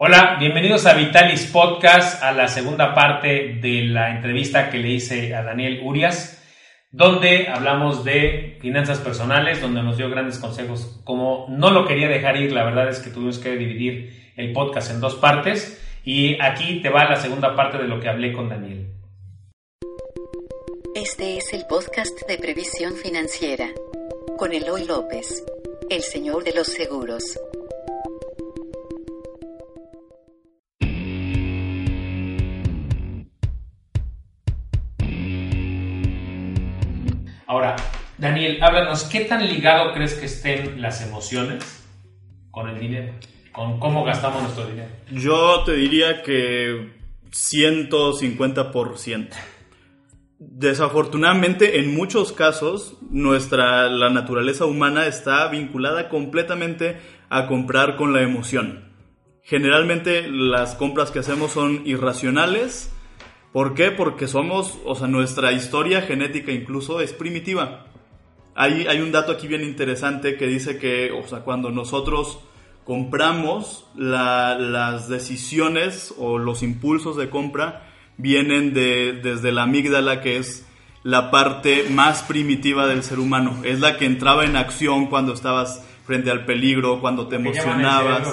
[0.00, 5.34] Hola, bienvenidos a Vitalis Podcast, a la segunda parte de la entrevista que le hice
[5.34, 6.40] a Daniel Urias,
[6.92, 11.00] donde hablamos de finanzas personales, donde nos dio grandes consejos.
[11.02, 14.92] Como no lo quería dejar ir, la verdad es que tuvimos que dividir el podcast
[14.92, 18.48] en dos partes y aquí te va la segunda parte de lo que hablé con
[18.48, 18.92] Daniel.
[20.94, 23.66] Este es el podcast de previsión financiera
[24.36, 25.44] con Eloy López,
[25.90, 27.36] el señor de los seguros.
[37.48, 37.74] Ahora,
[38.18, 41.82] Daniel, háblanos, ¿qué tan ligado crees que estén las emociones
[42.50, 43.14] con el dinero?
[43.52, 44.90] Con cómo gastamos nuestro dinero.
[45.10, 46.90] Yo te diría que
[47.30, 49.30] 150%.
[50.38, 56.98] Desafortunadamente, en muchos casos, nuestra la naturaleza humana está vinculada completamente
[57.30, 58.92] a comprar con la emoción.
[59.42, 62.92] Generalmente las compras que hacemos son irracionales.
[63.52, 63.90] ¿Por qué?
[63.90, 67.86] Porque somos, o sea, nuestra historia genética incluso es primitiva.
[68.54, 72.40] Hay, hay un dato aquí bien interesante que dice que, o sea, cuando nosotros
[72.84, 77.84] compramos, la- las decisiones o los impulsos de compra
[78.16, 80.66] vienen de, desde la amígdala, que es
[81.04, 83.60] la parte más primitiva del ser humano.
[83.64, 88.26] Es la que entraba en acción cuando estabas frente al peligro, cuando te emocionabas.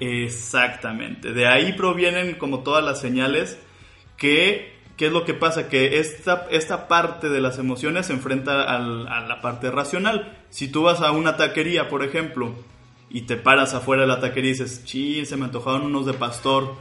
[0.00, 1.32] Exactamente.
[1.32, 3.58] De ahí provienen como todas las señales
[4.20, 5.68] que, ¿qué es lo que pasa?
[5.68, 10.38] Que esta, esta parte de las emociones se enfrenta al- a la parte racional.
[10.50, 12.52] Si tú vas a una taquería, por ejemplo,
[13.08, 16.12] y te paras afuera de la taquería y dices, chin, se me antojaron unos de
[16.12, 16.74] pastor,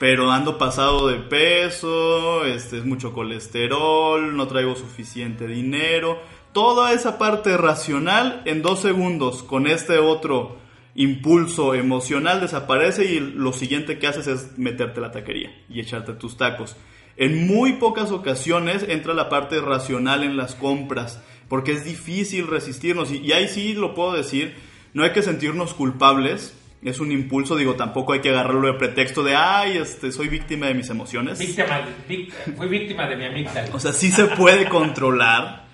[0.00, 6.18] pero ando pasado de peso, este es mucho colesterol, no traigo suficiente dinero.
[6.52, 10.56] Toda esa parte racional en dos segundos con este otro
[11.02, 16.12] impulso emocional desaparece y lo siguiente que haces es meterte a la taquería y echarte
[16.12, 16.76] tus tacos.
[17.16, 23.12] En muy pocas ocasiones entra la parte racional en las compras, porque es difícil resistirnos
[23.12, 24.56] y, y ahí sí lo puedo decir,
[24.92, 29.22] no hay que sentirnos culpables, es un impulso, digo, tampoco hay que agarrarlo de pretexto
[29.22, 31.38] de, ay, este, soy víctima de mis emociones.
[31.38, 33.68] Víctima, víct- fui víctima de mi amígdala.
[33.72, 35.66] O sea, sí se puede controlar.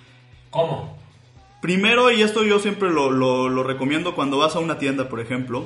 [0.50, 0.98] ¿Cómo?
[1.64, 5.64] Primero, y esto yo siempre lo, lo- recomiendo cuando vas a una tienda, por ejemplo,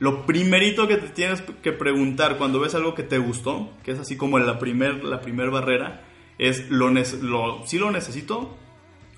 [0.00, 4.00] lo primerito que te tienes que preguntar cuando ves algo que te gustó, que es
[4.00, 6.02] así como la primer, la primer barrera,
[6.38, 8.56] es, ¿lo, lo, ¿sí lo necesito?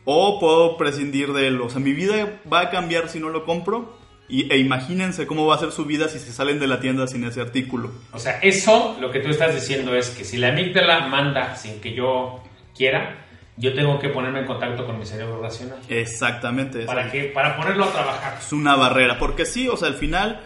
[0.04, 1.58] ¿O puedo prescindir de él?
[1.62, 3.96] O sea, mi vida va a cambiar si no lo compro.
[4.28, 7.06] Y, e imagínense cómo va a ser su vida si se salen de la tienda
[7.06, 7.90] sin ese artículo.
[8.12, 11.80] O sea, eso lo que tú estás diciendo es que si la amígdala manda sin
[11.80, 12.42] que yo
[12.76, 13.23] quiera,
[13.56, 15.78] yo tengo que ponerme en contacto con mi cerebro racional.
[15.88, 16.84] Exactamente.
[16.84, 17.24] ¿Para qué?
[17.24, 18.38] Para ponerlo a trabajar.
[18.40, 19.18] es una barrera.
[19.18, 20.40] Porque sí, o sea, al final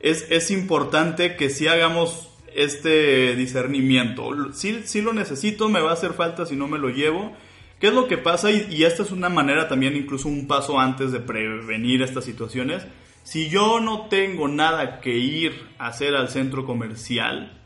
[0.00, 4.52] es, es importante que sí hagamos este discernimiento.
[4.52, 7.32] Si sí lo necesito, me va a hacer falta si no me lo llevo.
[7.78, 8.50] ¿Qué es lo que pasa?
[8.50, 12.86] Y, y esta es una manera también, incluso un paso antes de prevenir estas situaciones.
[13.22, 17.59] Si yo no tengo nada que ir a hacer al centro comercial,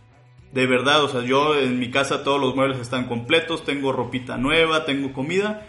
[0.54, 4.36] de verdad, o sea, yo en mi casa todos los muebles están completos, tengo ropita
[4.36, 5.66] nueva, tengo comida.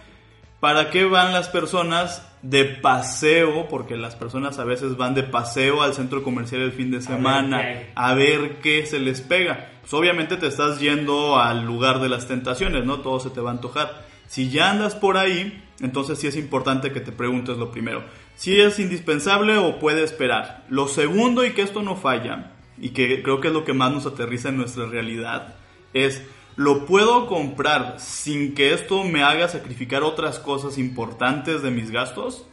[0.59, 3.68] ¿Para qué van las personas de paseo?
[3.68, 7.63] Porque las personas a veces van de paseo al centro comercial el fin de semana
[7.95, 9.72] a ver qué se les pega.
[9.81, 13.00] Pues obviamente te estás yendo al lugar de las tentaciones, ¿no?
[13.00, 14.06] Todo se te va a antojar.
[14.28, 18.03] Si ya andas por ahí, entonces sí es importante que te preguntes lo primero.
[18.35, 20.63] Si es indispensable o puede esperar.
[20.69, 23.91] Lo segundo, y que esto no falla, y que creo que es lo que más
[23.91, 25.56] nos aterriza en nuestra realidad,
[25.94, 26.24] es,
[26.56, 32.46] ¿lo puedo comprar sin que esto me haga sacrificar otras cosas importantes de mis gastos?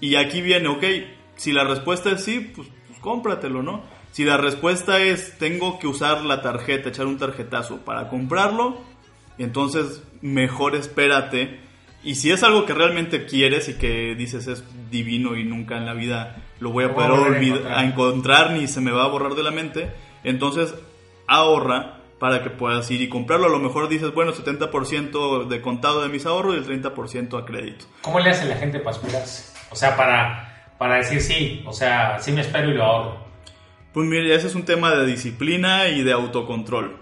[0.00, 0.84] Y aquí viene, ok,
[1.36, 3.82] si la respuesta es sí, pues, pues cómpratelo, ¿no?
[4.12, 8.78] Si la respuesta es tengo que usar la tarjeta, echar un tarjetazo para comprarlo,
[9.38, 11.60] entonces mejor espérate.
[12.04, 15.86] Y si es algo que realmente quieres y que dices es divino y nunca en
[15.86, 17.78] la vida lo voy a Lo voy a poder volver a olvid- encontrar.
[17.78, 19.90] a encontrar ni se me va a borrar de la mente,
[20.24, 20.74] entonces
[21.28, 23.46] ahorra para que puedas ir y comprarlo.
[23.46, 27.44] A lo mejor dices, bueno, 70% de contado de mis ahorros y el 30% a
[27.44, 27.84] crédito.
[28.02, 29.52] ¿Cómo le hace la gente para esperarse?
[29.70, 33.26] O sea, para, para decir sí, o sea, sí me espero y lo ahorro.
[33.92, 36.96] Pues mire, ese es un tema de disciplina y de autocontrol.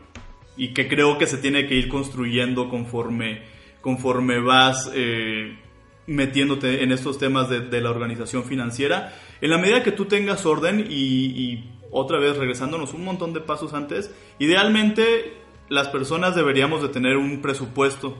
[0.56, 3.42] Y que creo que se tiene que ir construyendo conforme,
[3.80, 5.58] conforme vas eh,
[6.06, 9.14] metiéndote en estos temas de, la organización financiera.
[9.40, 13.40] En la medida que tú tengas orden y, y otra vez regresándonos un montón de
[13.40, 15.34] pasos antes, idealmente
[15.68, 18.16] las personas deberíamos de tener un presupuesto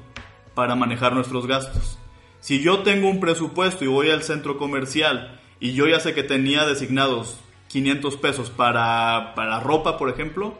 [0.54, 1.98] para manejar nuestros gastos.
[2.40, 6.22] Si yo tengo un presupuesto y voy al centro comercial y yo ya sé que
[6.22, 10.54] tenía designados 500 pesos para, para ropa, por ejemplo,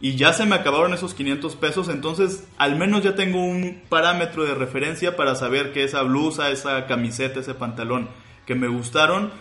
[0.00, 4.44] y ya se me acabaron esos 500 pesos, entonces al menos ya tengo un parámetro
[4.44, 8.08] de referencia para saber que esa blusa, esa camiseta, ese pantalón
[8.44, 9.32] que me gustaron,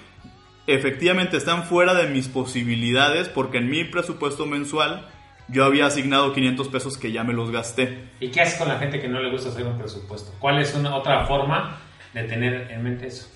[0.68, 5.08] efectivamente están fuera de mis posibilidades porque en mi presupuesto mensual
[5.48, 8.10] yo había asignado 500 pesos que ya me los gasté.
[8.20, 10.34] ¿Y qué haces con la gente que no le gusta hacer un presupuesto?
[10.40, 11.78] ¿Cuál es una otra forma
[12.14, 13.30] de tener en mente eso?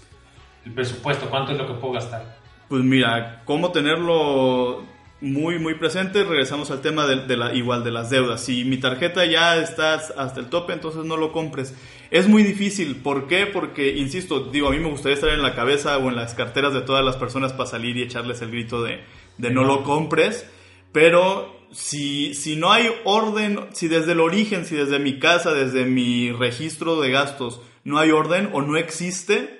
[0.66, 2.38] El presupuesto, ¿cuánto es lo que puedo gastar?
[2.68, 4.84] Pues mira, cómo tenerlo
[5.22, 8.44] muy muy presente, regresamos al tema de, la igual de las deudas.
[8.44, 11.74] Si mi tarjeta ya está hasta el tope, entonces no lo compres.
[12.10, 13.46] Es muy difícil, ¿por qué?
[13.46, 16.74] Porque insisto, digo, a mí me gustaría estar en la cabeza o en las carteras
[16.74, 19.02] de todas las personas para salir y echarles el grito de,
[19.38, 20.50] de no lo compres,
[20.92, 25.86] pero si, si no hay orden, si desde el origen, si desde mi casa, desde
[25.86, 29.60] mi registro de gastos, no hay orden o no existe,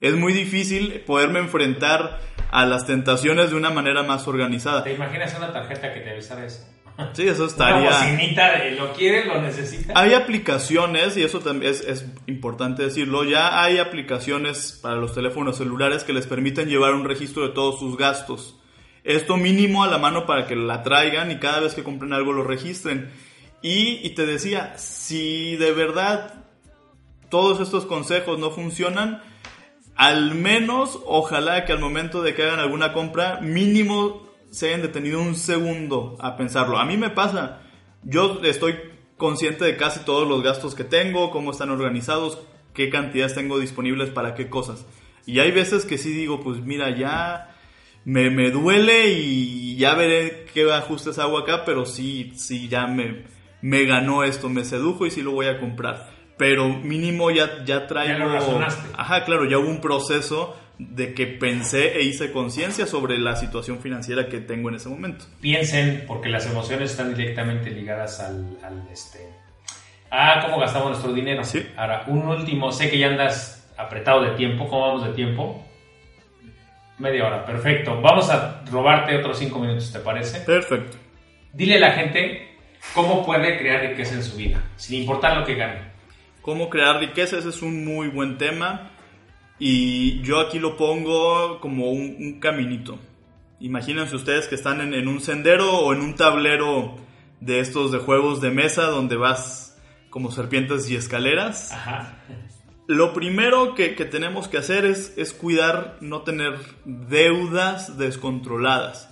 [0.00, 4.84] es muy difícil poderme enfrentar a las tentaciones de una manera más organizada.
[4.84, 6.66] ¿Te imaginas una tarjeta que te avisara eso?
[7.12, 7.88] Sí, eso estaría.
[7.88, 9.92] Una bocinita de lo quiere, lo necesita.
[9.96, 15.56] Hay aplicaciones, y eso también es, es, importante decirlo, ya hay aplicaciones para los teléfonos
[15.56, 18.56] celulares que les permiten llevar un registro de todos sus gastos.
[19.02, 22.32] Esto mínimo a la mano para que la traigan y cada vez que compren algo
[22.32, 23.10] lo registren.
[23.62, 26.44] Y, y te decía, si de verdad
[27.30, 29.22] todos estos consejos no funcionan,
[30.00, 35.20] al menos ojalá que al momento de que hagan alguna compra, mínimo se hayan detenido
[35.20, 36.78] un segundo a pensarlo.
[36.78, 37.60] A mí me pasa,
[38.02, 38.76] yo estoy
[39.18, 42.40] consciente de casi todos los gastos que tengo, cómo están organizados,
[42.72, 44.86] qué cantidades tengo disponibles para qué cosas.
[45.26, 47.54] Y hay veces que sí digo, pues mira, ya
[48.06, 53.24] me, me duele y ya veré qué ajustes hago acá, pero sí, sí, ya me,
[53.60, 56.19] me ganó esto, me sedujo y sí lo voy a comprar.
[56.40, 58.14] Pero mínimo ya, ya traigo...
[58.14, 58.88] Ya lo razonaste.
[58.96, 63.80] Ajá, claro, ya hubo un proceso de que pensé e hice conciencia sobre la situación
[63.80, 65.26] financiera que tengo en ese momento.
[65.42, 69.18] Piensen, porque las emociones están directamente ligadas al, al este,
[70.10, 71.44] a cómo gastamos nuestro dinero.
[71.44, 71.62] Sí.
[71.76, 75.62] Ahora, un último, sé que ya andas apretado de tiempo, ¿cómo vamos de tiempo?
[76.96, 78.00] Media hora, perfecto.
[78.00, 80.40] Vamos a robarte otros cinco minutos, ¿te parece?
[80.40, 80.96] Perfecto.
[81.52, 82.56] Dile a la gente
[82.94, 85.89] cómo puede crear riqueza en su vida, sin importar lo que gane.
[86.42, 88.90] Cómo crear riqueza, ese es un muy buen tema.
[89.58, 92.98] Y yo aquí lo pongo como un, un caminito.
[93.60, 96.96] Imagínense ustedes que están en, en, un sendero o en un tablero
[97.40, 99.78] de estos de juegos de mesa donde vas
[100.08, 101.72] como serpientes y escaleras.
[101.72, 102.18] Ajá.
[102.86, 106.54] Lo primero que, que tenemos que hacer es, es, cuidar no tener
[106.84, 109.10] deudas descontroladas.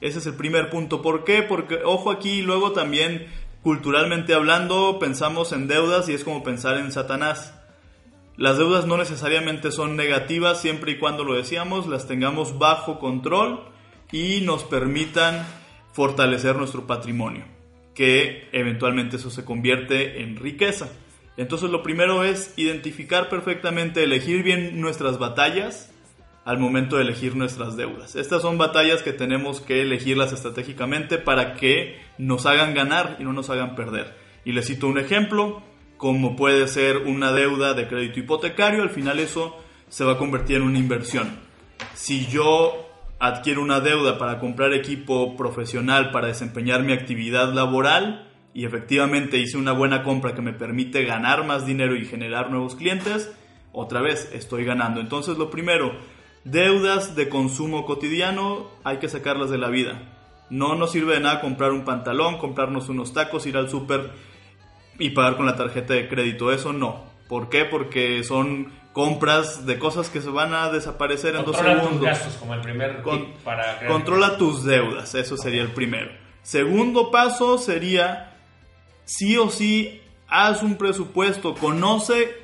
[0.00, 1.02] Ese es el primer punto.
[1.02, 1.42] ¿Por qué?
[1.42, 3.26] Porque, ojo aquí, luego también
[3.62, 7.54] culturalmente hablando, pensamos en deudas y es como pensar en Satanás.
[8.36, 13.64] Las deudas no necesariamente son negativas siempre y cuando lo decíamos, las tengamos bajo control
[14.12, 15.46] y nos permitan
[15.92, 17.44] fortalecer nuestro patrimonio,
[17.94, 20.88] que eventualmente eso se convierte en riqueza.
[21.36, 25.89] Entonces lo primero es identificar perfectamente, elegir bien nuestras batallas
[26.44, 28.16] al momento de elegir nuestras deudas.
[28.16, 33.32] Estas son batallas que tenemos que elegirlas estratégicamente para que nos hagan ganar y no
[33.32, 34.16] nos hagan perder.
[34.44, 35.62] Y les cito un ejemplo,
[35.96, 39.56] como puede ser una deuda de crédito hipotecario, al final eso
[39.88, 41.38] se va a convertir en una inversión.
[41.94, 48.64] Si yo adquiero una deuda para comprar equipo profesional para desempeñar mi actividad laboral y
[48.64, 53.30] efectivamente hice una buena compra que me permite ganar más dinero y generar nuevos clientes,
[53.72, 55.00] otra vez estoy ganando.
[55.00, 55.92] Entonces lo primero,
[56.44, 60.02] deudas de consumo cotidiano hay que sacarlas de la vida.
[60.48, 64.10] No nos sirve de nada comprar un pantalón, comprarnos unos tacos, ir al súper
[64.98, 66.52] y pagar con la tarjeta de crédito.
[66.52, 67.04] Eso no.
[67.28, 67.64] ¿Por qué?
[67.64, 72.00] Porque son compras de cosas que se van a desaparecer en controla dos segundos.
[72.00, 76.10] Tus gastos, como el primer Con, para crear controla tus deudas, eso sería el primero.
[76.42, 78.36] Segundo paso sería,
[79.04, 82.36] sí o sí, haz un presupuesto, conoce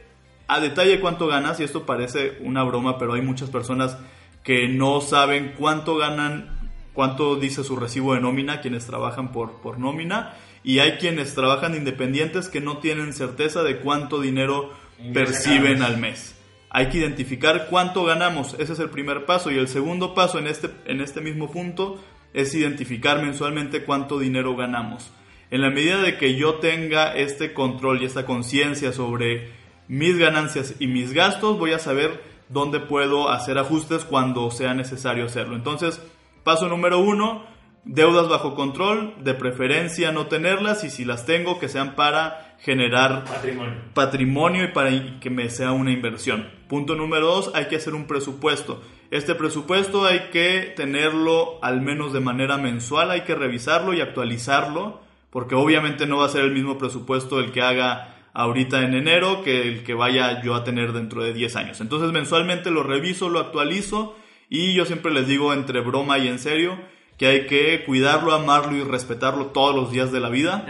[0.49, 3.97] a detalle cuánto ganas, y esto parece una broma, pero hay muchas personas
[4.43, 9.79] que no saben cuánto ganan, cuánto dice su recibo de nómina, quienes trabajan por, por
[9.79, 14.73] nómina, y hay quienes trabajan independientes que no tienen certeza de cuánto dinero
[15.13, 16.35] perciben al mes.
[16.71, 19.51] Hay que identificar cuánto ganamos, ese es el primer paso.
[19.51, 22.03] Y el segundo paso en este, en este mismo punto
[22.35, 25.11] es identificar mensualmente cuánto dinero ganamos.
[25.51, 29.53] En la medida de que yo tenga este control y esta conciencia sobre
[29.89, 35.27] mis ganancias y mis gastos, voy a saber dónde puedo hacer ajustes cuando sea necesario
[35.27, 35.57] hacerlo.
[35.57, 36.01] Entonces,
[36.45, 37.45] paso número uno,
[37.89, 43.23] Deudas bajo control, de preferencia no tenerlas y si las tengo que sean para generar
[43.23, 43.75] Patrimonio.
[43.95, 46.51] patrimonio y para que me sea una inversión.
[46.69, 48.83] Punto número dos, hay que hacer un presupuesto.
[49.13, 55.01] Este presupuesto hay que tenerlo al menos de manera mensual, hay que revisarlo y actualizarlo,
[55.31, 59.43] porque obviamente no va a ser el mismo presupuesto el que haga ahorita en enero
[59.43, 61.81] que el que vaya yo a tener dentro de 10 años.
[61.81, 64.15] Entonces mensualmente lo reviso, lo actualizo
[64.51, 66.79] y yo siempre les digo entre broma y en serio
[67.17, 70.67] que hay que cuidarlo, amarlo y respetarlo todos los días de la vida.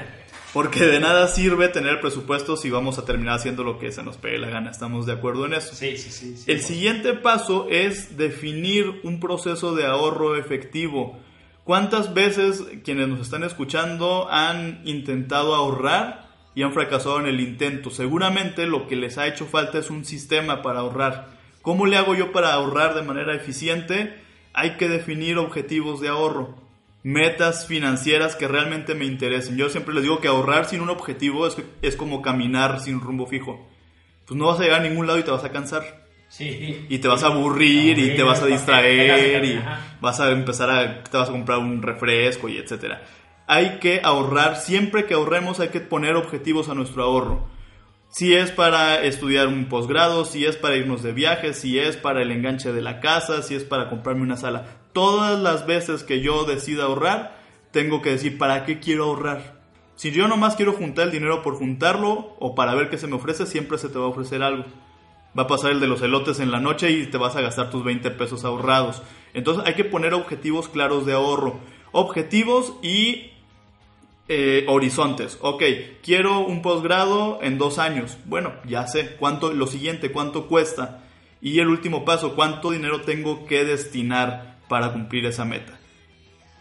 [0.52, 4.16] Porque de nada sirve tener presupuesto si vamos a terminar haciendo lo que se nos
[4.16, 4.70] pegue la gana.
[4.70, 5.74] ¿Estamos de acuerdo en eso?
[5.74, 6.36] Sí, sí, sí.
[6.36, 6.50] sí.
[6.50, 11.18] El siguiente paso es definir un proceso de ahorro efectivo.
[11.64, 16.25] ¿Cuántas veces quienes nos están escuchando han intentado ahorrar
[16.56, 17.90] y han fracasado en el intento?
[17.90, 21.28] Seguramente lo que les ha hecho falta es un sistema para ahorrar.
[21.62, 24.14] ¿Cómo le hago yo para ahorrar de manera eficiente?
[24.54, 26.56] Hay que definir objetivos de ahorro,
[27.02, 29.56] metas financieras que realmente me interesen.
[29.56, 33.26] Yo siempre les digo que ahorrar sin un objetivo es, es como caminar sin rumbo
[33.26, 33.68] fijo.
[34.26, 36.86] Pues no vas a llegar a ningún lado y te vas a cansar Sí.
[36.88, 39.60] y te vas a aburrir y te vas a distraer y
[40.00, 43.00] vas a empezar a te vas a comprar un refresco y etcétera.
[43.46, 47.46] Hay que ahorrar, siempre que ahorremos hay que poner objetivos a nuestro ahorro.
[48.08, 52.22] Si es para estudiar un posgrado, si es para irnos de viaje, si es para
[52.22, 54.64] el enganche de la casa, si es para comprarme una sala.
[54.92, 57.38] Todas las veces que yo decida ahorrar,
[57.72, 59.60] tengo que decir para qué quiero ahorrar.
[59.96, 63.16] Si yo nomás quiero juntar el dinero por juntarlo o para ver qué se me
[63.16, 64.64] ofrece, siempre se te va a ofrecer algo
[65.38, 67.70] va a pasar el de los elotes en la noche y te vas a gastar
[67.70, 69.02] tus 20 pesos ahorrados.
[69.34, 71.58] Entonces hay que poner objetivos claros de ahorro.
[71.92, 73.32] Objetivos y
[74.28, 75.38] eh, horizontes.
[75.40, 75.62] Ok,
[76.02, 78.16] quiero un posgrado en dos años.
[78.24, 79.16] Bueno, ya sé.
[79.16, 81.04] ¿Cuánto, lo siguiente, cuánto cuesta?
[81.40, 85.78] Y el último paso, ¿cuánto dinero tengo que destinar para cumplir esa meta?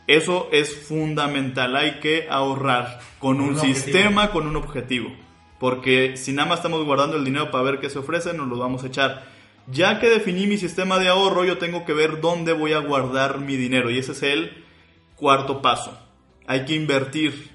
[0.07, 1.75] Eso es fundamental.
[1.75, 5.09] Hay que ahorrar con un, Un sistema, con un objetivo.
[5.59, 8.57] Porque si nada más estamos guardando el dinero para ver qué se ofrece, nos lo
[8.57, 9.25] vamos a echar.
[9.67, 13.39] Ya que definí mi sistema de ahorro, yo tengo que ver dónde voy a guardar
[13.39, 13.89] mi dinero.
[13.89, 14.63] Y ese es el
[15.15, 15.97] cuarto paso.
[16.45, 17.54] Hay que invertir.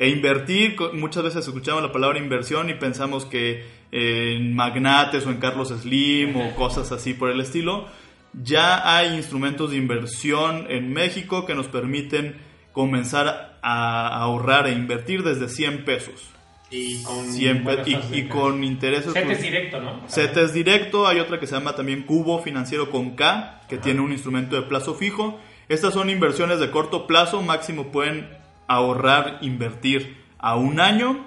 [0.00, 5.30] E invertir, muchas veces escuchamos la palabra inversión y pensamos que eh, en magnates o
[5.30, 7.86] en Carlos Slim o cosas así por el estilo.
[8.32, 12.34] Ya hay instrumentos de inversión en México que nos permiten
[12.72, 16.30] comenzar a ahorrar e invertir desde 100 pesos.
[16.70, 18.40] Y con, 100 pe- buenas y, tasas de y interés.
[18.40, 19.12] con intereses.
[19.12, 20.08] CETES pues, directo, ¿no?
[20.08, 24.12] CETES directo, hay otra que se llama también Cubo Financiero con K, que tiene un
[24.12, 25.38] instrumento de plazo fijo.
[25.68, 28.39] Estas son inversiones de corto plazo, máximo pueden
[28.76, 31.26] ahorrar, invertir a un año.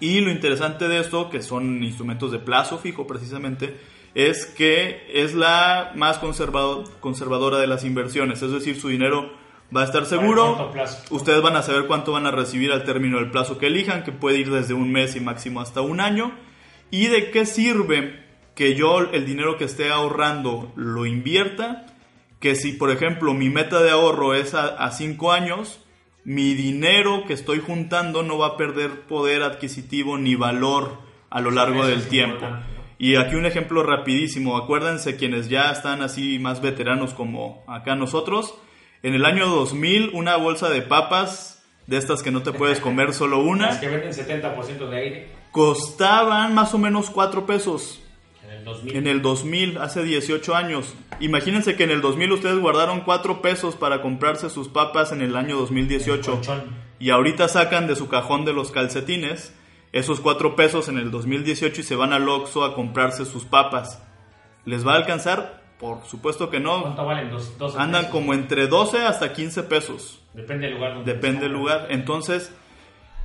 [0.00, 3.76] Y lo interesante de esto, que son instrumentos de plazo fijo precisamente,
[4.14, 8.42] es que es la más conservado- conservadora de las inversiones.
[8.42, 9.30] Es decir, su dinero
[9.74, 10.70] va a estar seguro.
[11.10, 14.12] Ustedes van a saber cuánto van a recibir al término del plazo que elijan, que
[14.12, 16.32] puede ir desde un mes y máximo hasta un año.
[16.90, 18.22] ¿Y de qué sirve
[18.54, 21.86] que yo el dinero que esté ahorrando lo invierta?
[22.38, 25.80] Que si, por ejemplo, mi meta de ahorro es a, a cinco años,
[26.26, 30.98] mi dinero que estoy juntando no va a perder poder adquisitivo ni valor
[31.30, 32.44] a lo largo del tiempo.
[32.98, 34.56] Y aquí un ejemplo rapidísimo.
[34.56, 38.56] Acuérdense quienes ya están así más veteranos como acá nosotros.
[39.04, 43.14] En el año 2000 una bolsa de papas, de estas que no te puedes comer
[43.14, 48.02] solo Las una, que venden 70% de aire costaban más o menos 4 pesos.
[48.46, 48.96] En el 2000.
[48.96, 50.94] En el 2000, hace 18 años.
[51.20, 55.36] Imagínense que en el 2000 ustedes guardaron 4 pesos para comprarse sus papas en el
[55.36, 56.32] año 2018.
[56.32, 56.64] Colchón.
[56.98, 59.52] Y ahorita sacan de su cajón de los calcetines
[59.92, 64.02] esos 4 pesos en el 2018 y se van al Oxxo a comprarse sus papas.
[64.64, 65.62] ¿Les va a alcanzar?
[65.78, 66.82] Por supuesto que no.
[66.82, 67.30] ¿Cuánto valen?
[67.30, 68.12] Dos, 12 Andan pesos.
[68.12, 70.20] como entre 12 hasta 15 pesos.
[70.34, 70.94] Depende del lugar.
[70.94, 71.86] donde Depende del lugar.
[71.90, 72.52] Entonces,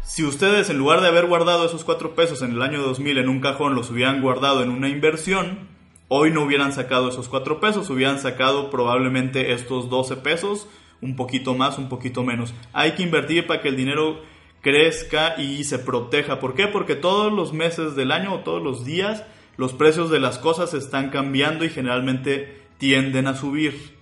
[0.03, 3.29] si ustedes en lugar de haber guardado esos 4 pesos en el año 2000 en
[3.29, 5.69] un cajón, los hubieran guardado en una inversión,
[6.07, 10.67] hoy no hubieran sacado esos 4 pesos, hubieran sacado probablemente estos 12 pesos,
[11.01, 12.53] un poquito más, un poquito menos.
[12.73, 14.21] Hay que invertir para que el dinero
[14.61, 16.39] crezca y se proteja.
[16.39, 16.67] ¿Por qué?
[16.67, 19.23] Porque todos los meses del año o todos los días
[19.57, 24.00] los precios de las cosas están cambiando y generalmente tienden a subir.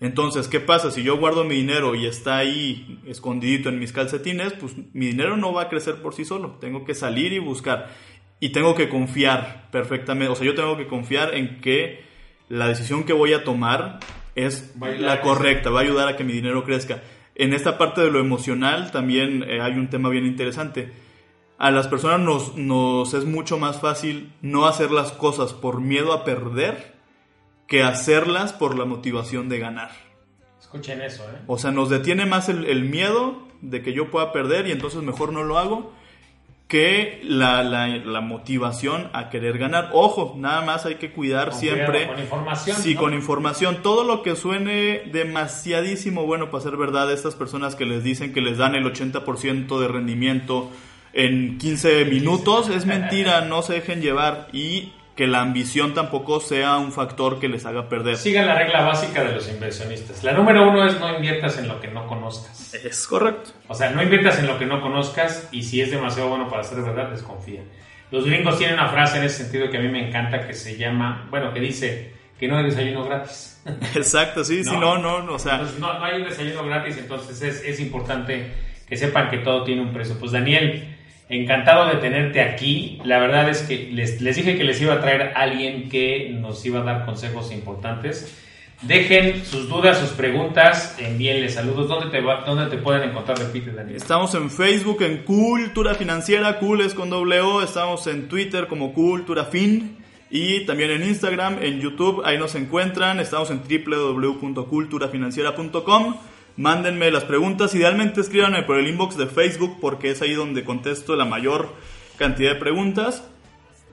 [0.00, 0.90] Entonces, ¿qué pasa?
[0.90, 5.36] Si yo guardo mi dinero y está ahí escondidito en mis calcetines, pues mi dinero
[5.36, 6.56] no va a crecer por sí solo.
[6.60, 7.88] Tengo que salir y buscar.
[8.38, 10.32] Y tengo que confiar perfectamente.
[10.32, 12.04] O sea, yo tengo que confiar en que
[12.48, 13.98] la decisión que voy a tomar
[14.36, 17.02] es la correcta, va a ayudar a que mi dinero crezca.
[17.34, 20.92] En esta parte de lo emocional también eh, hay un tema bien interesante.
[21.58, 26.12] A las personas nos, nos es mucho más fácil no hacer las cosas por miedo
[26.12, 26.97] a perder
[27.68, 29.90] que hacerlas por la motivación de ganar.
[30.58, 31.38] Es Escuchen eso, ¿eh?
[31.46, 35.02] O sea, nos detiene más el, el miedo de que yo pueda perder y entonces
[35.02, 35.92] mejor no lo hago
[36.68, 39.88] que la, la, la, motivación a querer ganar.
[39.94, 42.06] Ojo, nada más hay que cuidar siempre.
[42.06, 43.00] con información, Sí, ¿no?
[43.00, 43.78] con información.
[43.82, 48.42] Todo lo que suene demasiadísimo bueno para ser verdad, estas personas que les dicen que
[48.42, 50.70] les dan el 80% de rendimiento
[51.14, 56.76] en 15 minutos, es mentira, no se dejen llevar y que la ambición tampoco sea
[56.76, 58.16] un factor que les haga perder.
[58.16, 60.22] Sigan la regla básica de los inversionistas.
[60.22, 62.72] La número uno es no inviertas en lo que no conozcas.
[62.72, 63.50] Es correcto.
[63.66, 66.62] O sea, no inviertas en lo que no conozcas y si es demasiado bueno para
[66.62, 67.62] ser verdad, desconfía.
[68.12, 70.76] Los gringos tienen una frase en ese sentido que a mí me encanta que se
[70.76, 73.60] llama, bueno, que dice que no hay desayuno gratis.
[73.96, 76.96] Exacto, sí, sí, no, no, no, o sea, Entonces, no, no hay un desayuno gratis,
[76.96, 78.52] entonces es, es importante
[78.88, 80.16] que sepan que todo tiene un precio.
[80.16, 80.96] Pues Daniel,
[81.28, 83.00] encantado de tenerte aquí.
[83.04, 86.30] La verdad es que les, les dije que les iba a traer a alguien que
[86.30, 88.34] nos iba a dar consejos importantes.
[88.82, 91.88] Dejen sus dudas, sus preguntas, envíenle saludos.
[91.88, 93.36] ¿Dónde te, dónde te pueden encontrar?
[93.36, 93.96] Repite, Daniel.
[93.96, 97.60] Estamos en Facebook en Cultura Financiera, cool es con doble O.
[97.60, 99.96] Estamos en Twitter como Cultura Fin.
[100.30, 103.18] Y también en Instagram, en YouTube, ahí nos encuentran.
[103.18, 106.14] Estamos en www.culturafinanciera.com.
[106.58, 107.74] Mándenme las preguntas.
[107.74, 111.72] Idealmente escríbanme por el inbox de Facebook porque es ahí donde contesto la mayor
[112.18, 113.22] cantidad de preguntas.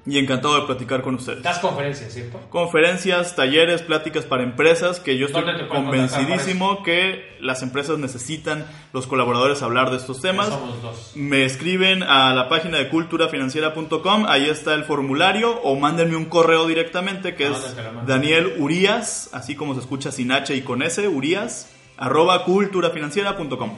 [0.07, 1.41] Y encantado de platicar con ustedes.
[1.41, 2.39] Das conferencias, ¿cierto?
[2.51, 7.63] Conferencias, talleres, pláticas para empresas, que yo estoy ¿Dónde te pueden contactar convencidísimo que las
[7.63, 10.50] empresas necesitan los colaboradores hablar de estos temas.
[10.50, 11.12] Somos dos.
[11.15, 16.67] Me escriben a la página de culturafinanciera.com, ahí está el formulario, o mándenme un correo
[16.67, 17.75] directamente que ¿A es?
[18.05, 23.71] Daniel Urias, así como se escucha sin H y con S, Urias, arroba culturafinanciera.com.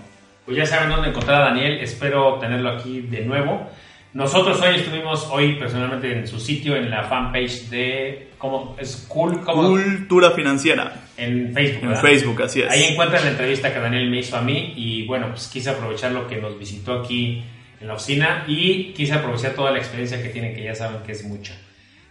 [0.46, 1.80] Pues ya saben dónde encontrar a Daniel.
[1.82, 3.70] Espero tenerlo aquí de nuevo.
[4.14, 8.30] Nosotros hoy estuvimos, hoy personalmente en su sitio, en la fanpage de.
[8.38, 8.76] ¿Cómo?
[8.80, 9.42] Es cool.
[9.42, 9.70] ¿cómo?
[9.70, 11.92] Cultura Financiera, En Facebook.
[11.92, 11.98] en.
[11.98, 12.72] Facebook, así es.
[12.72, 16.14] Ahí encuentran la entrevista que Daniel me hizo a mí y bueno, pues quise aprovechar
[16.14, 17.44] lo que nos visitó aquí
[17.80, 21.12] en la oficina y quise aprovechar toda la experiencia que tienen, que ya saben que
[21.12, 21.54] es mucha.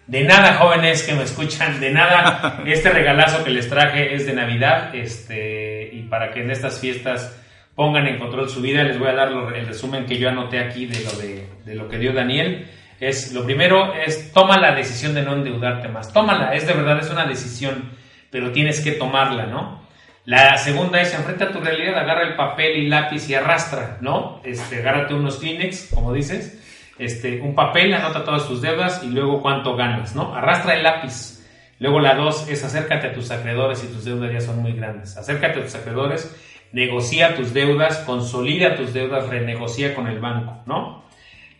[0.06, 4.34] De nada, jóvenes que me escuchan, de nada, este regalazo que les traje es de
[4.34, 7.42] Navidad este, y para que en estas fiestas
[7.74, 10.86] pongan en control su vida, les voy a dar el resumen que yo anoté aquí
[10.86, 12.66] de lo, de, de lo que dio Daniel.
[12.98, 16.12] Es, lo primero es, toma la decisión de no endeudarte más.
[16.12, 17.90] Tómala, es de verdad, es una decisión,
[18.30, 19.84] pero tienes que tomarla, ¿no?
[20.24, 24.40] La segunda es, enfrenta a tu realidad, agarra el papel y lápiz y arrastra, ¿no?
[24.42, 26.60] Este, agárrate unos Kleenex, como dices,
[26.98, 30.34] este, un papel, anota todas tus deudas y luego cuánto ganas, ¿no?
[30.34, 31.45] Arrastra el lápiz.
[31.78, 35.16] Luego la dos es acércate a tus acreedores si tus deudas ya son muy grandes.
[35.16, 36.34] Acércate a tus acreedores,
[36.72, 41.04] negocia tus deudas, consolida tus deudas, renegocia con el banco, ¿no?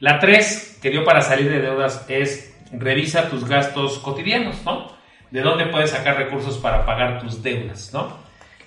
[0.00, 4.92] La tres que dio para salir de deudas es revisa tus gastos cotidianos, ¿no?
[5.30, 8.16] De dónde puedes sacar recursos para pagar tus deudas, ¿no?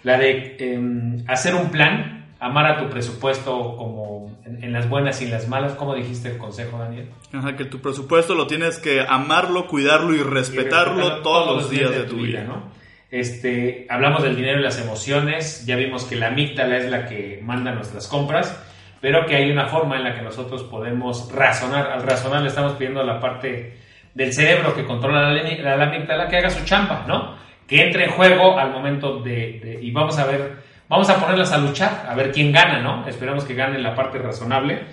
[0.04, 5.22] La de em, hacer un plan, amar a tu presupuesto como en, en las buenas
[5.22, 7.10] y en las malas, ¿cómo dijiste el consejo, Daniel?
[7.34, 11.70] Ajá, que tu presupuesto lo tienes que amarlo, cuidarlo y respetarlo, Y respetarlo todos, los
[11.70, 12.44] días de tu vida.
[12.44, 12.64] ¿no?
[13.12, 17.40] Este, hablamos del dinero y las emociones, ya vimos que la amígdala es la que
[17.44, 18.58] manda nuestras compras,
[19.02, 21.88] pero que hay una forma en la que nosotros podemos razonar.
[21.92, 23.78] Al razonar le estamos pidiendo a la parte
[24.14, 27.36] del cerebro que controla la, la, la amígdala que haga su chamba, ¿no?
[27.68, 31.52] Que entre en juego al momento de, de- y vamos a ver, vamos a ponerlas
[31.54, 33.08] a luchar, a ver quién gana, ¿no?
[33.08, 34.84] Esperamos que gane la parte razonable,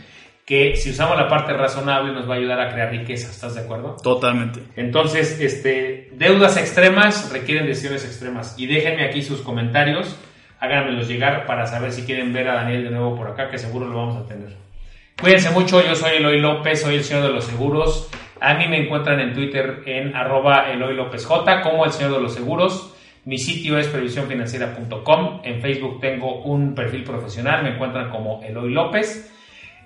[0.44, 3.62] que si usamos la parte razonable nos va a ayudar a crear riqueza, ¿estás de
[3.62, 3.96] acuerdo?
[4.02, 4.60] Totalmente.
[4.76, 8.54] Entonces, este, deudas extremas requieren decisiones extremas.
[8.56, 10.16] Y déjenme aquí sus comentarios,
[10.60, 13.88] háganmelos llegar para saber si quieren ver a Daniel de nuevo por acá, que seguro
[13.88, 14.54] lo vamos a tener.
[15.20, 18.10] Cuídense mucho, yo soy Eloy López, soy el señor de los seguros.
[18.38, 22.20] A mí me encuentran en Twitter en arroba Eloy López J como el señor de
[22.20, 22.95] los seguros.
[23.26, 25.40] Mi sitio es previsiónfinanciera.com.
[25.42, 29.32] En Facebook tengo un perfil profesional, me encuentran como Eloy López.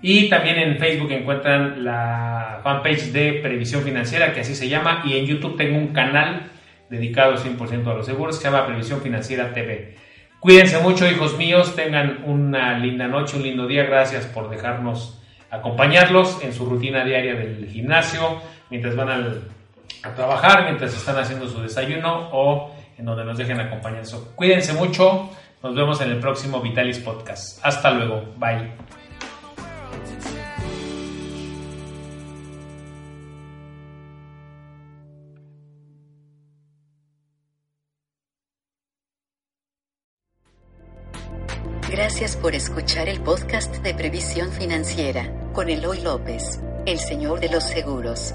[0.03, 5.17] Y también en Facebook encuentran la fanpage de Previsión Financiera, que así se llama, y
[5.17, 6.51] en YouTube tengo un canal
[6.89, 9.97] dedicado 100% a los seguros que se llama Previsión Financiera TV.
[10.39, 15.19] Cuídense mucho, hijos míos, tengan una linda noche, un lindo día, gracias por dejarnos
[15.51, 19.43] acompañarlos en su rutina diaria del gimnasio, mientras van al-
[20.03, 24.05] a trabajar, mientras están haciendo su desayuno o en donde nos dejen acompañar.
[24.05, 25.31] So, cuídense mucho,
[25.63, 27.59] nos vemos en el próximo Vitalis Podcast.
[27.63, 28.73] Hasta luego, bye.
[41.91, 47.65] Gracias por escuchar el podcast de Previsión Financiera con Eloy López, el señor de los
[47.65, 48.35] seguros.